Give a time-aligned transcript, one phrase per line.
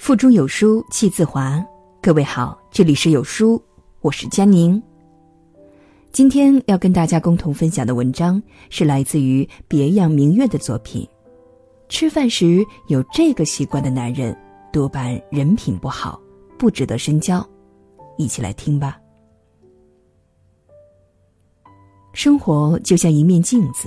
[0.00, 1.62] 腹中有书气自华。
[2.00, 3.62] 各位好，这里是有书，
[4.00, 4.82] 我是佳宁。
[6.10, 11.06] 今天要跟大家共同分享的文章是来自于别样明月的作品。
[11.90, 14.34] 吃饭时有这个习惯的男人，
[14.72, 16.18] 多半人品不好，
[16.58, 17.46] 不值得深交。
[18.16, 18.98] 一起来听吧。
[22.14, 23.86] 生活就像一面镜子，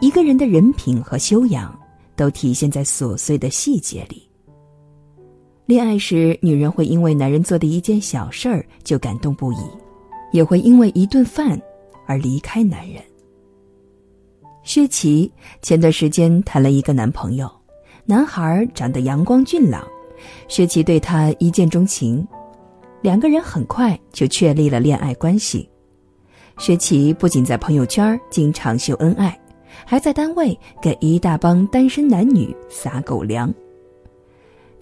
[0.00, 1.72] 一个人的人品和修养
[2.16, 4.28] 都体现在琐碎的细节里。
[5.70, 9.58] 恋爱时，女人会因为男人做的一件小事儿就感动不已，
[10.32, 11.56] 也会因为一顿饭
[12.08, 13.00] 而离开男人。
[14.64, 17.48] 薛琪前段时间谈了一个男朋友，
[18.04, 19.86] 男孩长得阳光俊朗，
[20.48, 22.26] 薛琪对他一见钟情，
[23.00, 25.70] 两个人很快就确立了恋爱关系。
[26.58, 29.40] 薛琪不仅在朋友圈经常秀恩爱，
[29.86, 33.54] 还在单位给一大帮单身男女撒狗粮。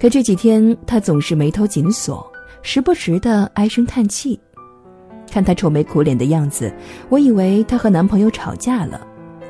[0.00, 2.24] 可这几天，她总是眉头紧锁，
[2.62, 4.38] 时不时的唉声叹气。
[5.28, 6.72] 看她愁眉苦脸的样子，
[7.08, 9.04] 我以为她和男朋友吵架了，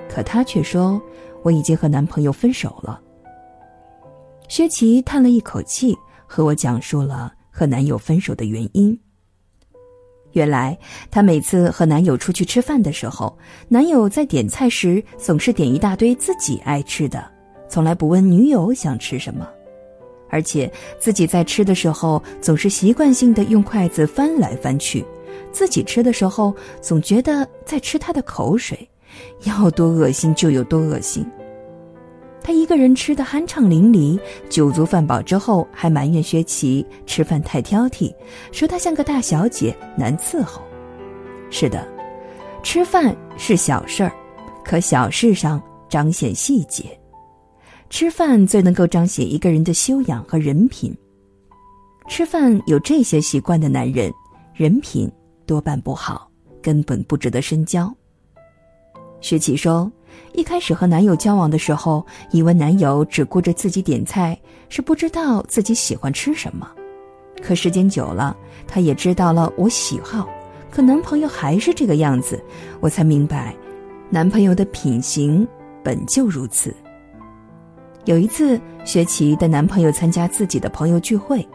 [0.09, 1.01] 可她却说
[1.43, 2.99] 我已经和男朋友分手了。
[4.49, 5.95] 薛琪叹了一口气，
[6.27, 8.99] 和我讲述了和男友分手的原因。
[10.33, 10.79] 原来，
[11.11, 13.37] 她每次和男友出去吃饭的时候，
[13.69, 17.23] 男友在点菜时总是点一大堆自己爱吃的，
[17.69, 19.47] 从来不问女友想吃什么。
[20.29, 25.03] 而且自己在吃的时候，总是习惯性的用筷子翻来翻去；
[25.53, 28.89] 自己吃的时候，总觉得在吃他的口水，
[29.45, 31.27] 要多恶心就有多恶心。
[32.43, 34.19] 他一个人吃的酣畅淋漓，
[34.49, 38.15] 酒足饭饱之后，还埋怨薛琪吃饭太挑剔，
[38.53, 40.63] 说他像个大小姐，难伺候。
[41.51, 41.87] 是的，
[42.63, 44.13] 吃饭是小事儿，
[44.65, 46.98] 可小事上彰显细节。
[47.91, 50.95] 吃饭最能够彰显一个人的修养和人品。
[52.09, 54.13] 吃饭有这些习惯的男人，
[54.55, 55.11] 人品
[55.47, 56.31] 多半不好，
[56.63, 57.93] 根本不值得深交。
[59.21, 59.91] 薛琪说，
[60.33, 64.39] 一开始和男友交往的时候，以为男友只顾着自己点菜，
[64.69, 66.71] 是不知道自己喜欢吃什么。
[67.43, 70.29] 可时间久了，他也知道了我喜好，
[70.71, 72.43] 可男朋友还是这个样子，
[72.81, 73.57] 我才明白，
[74.11, 75.47] 男朋友的品行
[75.83, 76.75] 本就如此。
[78.05, 81.47] 有一次，薛琪的男朋友参加自己的朋友聚会，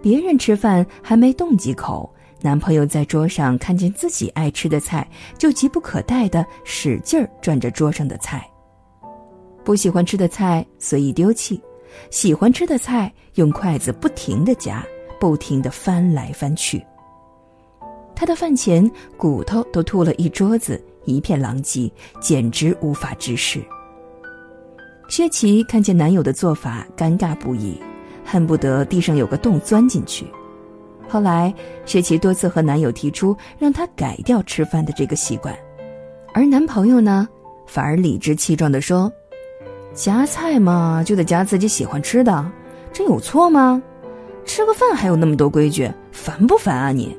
[0.00, 2.10] 别人吃饭还没动几口，
[2.40, 5.06] 男朋友在桌上看见自己爱吃的菜，
[5.36, 8.48] 就急不可待的使劲儿转着桌上的菜。
[9.64, 11.60] 不喜欢吃的菜随意丢弃，
[12.10, 14.82] 喜欢吃的菜用筷子不停的夹，
[15.20, 16.82] 不停的翻来翻去。
[18.14, 23.62] 他的饭前骨头都吐了一桌子，一片狼藉，简直无法直视。
[25.12, 27.78] 薛琪看见男友的做法，尴尬不已，
[28.24, 30.24] 恨不得地上有个洞钻进去。
[31.06, 31.52] 后来，
[31.84, 35.54] 薛琪多次和男友提出让他改掉吃饭的这个习惯，
[36.32, 37.28] 而男朋友呢，
[37.66, 39.12] 反而理直气壮地说
[39.92, 42.50] ：“夹菜嘛，就得夹自己喜欢吃的，
[42.90, 43.82] 这有错吗？
[44.46, 47.14] 吃个饭还有那么多规矩，烦不烦啊你？”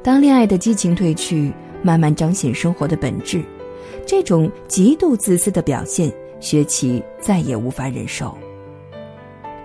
[0.00, 1.52] 当恋爱的激情褪去，
[1.82, 3.42] 慢慢彰显生活的本质。
[4.06, 8.36] 这种极度自私的表现，薛琪再也无法忍受。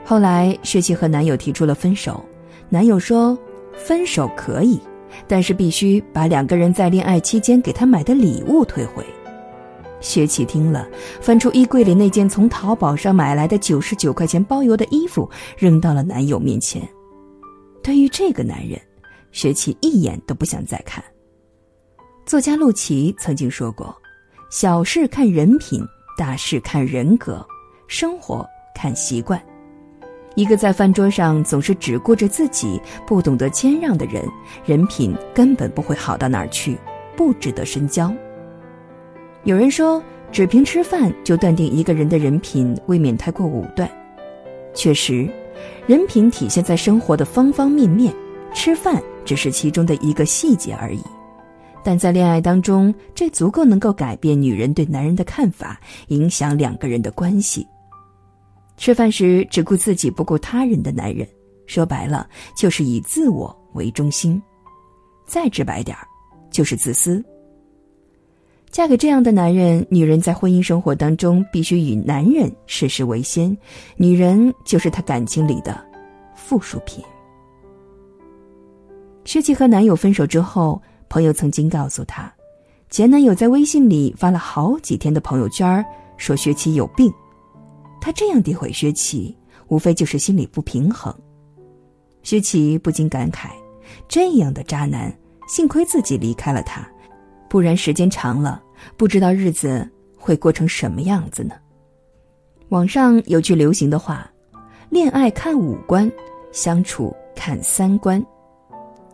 [0.03, 2.23] 后来，薛琪和男友提出了分手，
[2.69, 3.35] 男友说
[3.73, 4.79] ：“分手可以，
[5.27, 9.03] 但是必须把两个人在恋爱期间给他买的礼物退回。”
[10.01, 10.87] 薛琪听了，
[11.19, 15.27] 翻出衣柜里那件从淘宝上买来的九十九块钱包邮的衣服，
[15.57, 16.87] 扔到了男友面前。
[17.81, 18.79] 对于这个男人，
[19.31, 21.03] 薛琪一眼都不想再看。
[22.25, 23.95] 作家陆琪曾经说过。
[24.51, 25.83] 小事看人品，
[26.17, 27.45] 大事看人格，
[27.87, 29.41] 生活看习惯。
[30.35, 34.23] 一个在饭桌上总是只顾着自己、不懂得谦让的人，
[34.65, 36.77] 人品根本不会好到哪儿去，
[37.17, 38.13] 不值得深交。
[39.43, 43.89] 有人说，只凭吃饭就断定一个人的人品，未免太过武断。
[44.73, 45.29] 确实，
[45.85, 48.13] 人品体现在生活的方方面面，
[48.53, 51.01] 吃饭只是其中的一个细节而已。
[51.87, 57.63] 但在恋爱当中，这足够能够改变女人对男人的看法，影响两个人的关系。
[58.75, 61.27] 吃饭时只顾自己不顾他人的男人，
[61.67, 62.27] 说白了
[62.57, 64.41] 就是以自我为中心。
[65.27, 66.07] 再直白点儿，
[66.49, 67.23] 就是自私。
[68.71, 73.55] 嫁给这样的男人，女人在婚姻生活当中必须以男人事事为先，
[73.95, 75.79] 女人就是他感情里的
[76.35, 77.05] 附属品。
[79.23, 80.81] 薛琪和男友分手之后。
[81.15, 82.29] 朋友曾经告诉她，
[82.89, 85.81] 前男友在微信里发了好几天的朋友圈，
[86.17, 87.09] 说薛琪有病。
[88.01, 89.33] 她这样诋毁薛琪，
[89.69, 91.15] 无非就是心里不平衡。
[92.21, 93.51] 薛琪不禁感慨：
[94.09, 95.09] 这样的渣男，
[95.47, 96.85] 幸亏自己离开了他，
[97.49, 98.61] 不然时间长了，
[98.97, 101.55] 不知道日子会过成什么样子呢？
[102.67, 104.29] 网上有句流行的话
[104.91, 106.11] ：“恋爱看五官，
[106.51, 108.21] 相处看三观。”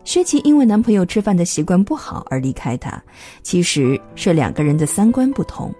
[0.04, 3.02] 薛琪因为男朋友吃饭的习惯不好而离开他，
[3.42, 5.72] 其实是两个人的三观不同，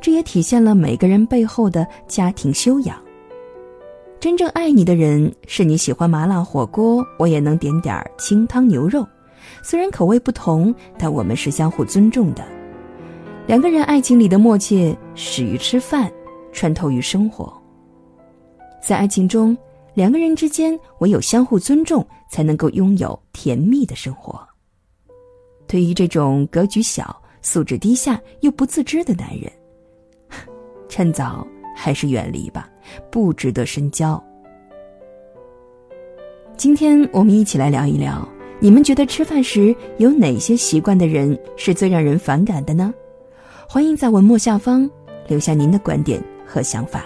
[0.00, 2.96] 这也体现了每个人背后的家庭修养。
[4.18, 9.06] 真正爱你的人，是你喜欢麻辣火锅，我也能点点清汤牛肉。
[9.62, 12.44] 虽然口味不同，但我们是相互尊重的。
[13.46, 16.10] 两个人爱情里的默契始于吃饭，
[16.52, 17.52] 穿透于生活。
[18.82, 19.56] 在爱情中。
[19.94, 24.44] 两个人之间唯有相互尊重，才能够拥有甜蜜的生活。
[25.68, 29.48] 对于这种格局小、素质低下又不自知的男人，
[30.88, 31.46] 趁早
[31.76, 32.68] 还是远离吧，
[33.12, 34.20] 不值得深交。
[36.56, 42.92] 今天我们一起来聊一聊，你们觉得吃饭时有哪些习惯的人是最让人反感的呢？
[43.68, 44.90] 欢迎在文末下方
[45.28, 47.04] 留下您的观点和想法。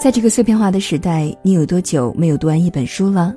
[0.00, 3.34] 在这个碎片化的时代，你有多久没有读完一本书了？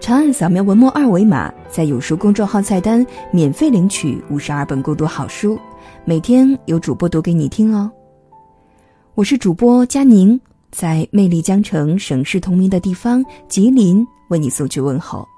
[0.00, 5.58] 长按扫描文末二维码，在有书公众号菜单免费领取五十二本共读好书，
[6.06, 7.92] 每天有主播读给你听哦。
[9.14, 10.40] 我是主播佳宁，
[10.70, 15.28] 在魅力江城、省市同名的地方吉林为你送去问候。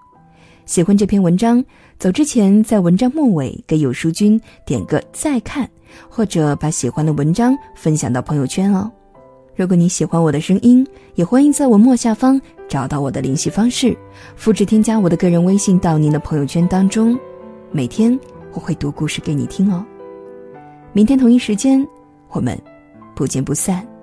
[0.67, 1.63] 喜欢这篇文章，
[1.99, 5.69] 走之前在文章末尾给有书君点个再看，
[6.09, 8.89] 或者把喜欢的文章分享到朋友圈哦。
[9.57, 13.97] 如果你喜欢我的声音，也欢迎在文末下方找到我的联系方式，
[14.35, 17.19] 复制添加我的个人微信到您的朋友圈当中。
[17.71, 18.19] 每天
[18.53, 19.85] 我会读故事给你听哦。
[20.93, 21.87] 明天同一时间，
[22.31, 22.61] 我们
[23.15, 23.94] 不见不散。